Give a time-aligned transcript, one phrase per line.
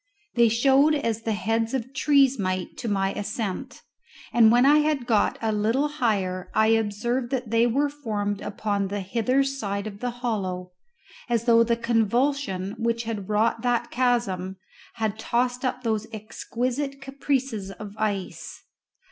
[0.33, 3.83] They showed as the heads of trees might to my ascent,
[4.33, 8.87] and when I had got a little higher I observed that they were formed upon
[8.87, 10.71] the hither side of the hollow,
[11.29, 14.57] as though the convulsion which had wrought that chasm
[14.95, 18.63] had tossed up those exquisite caprices of ice.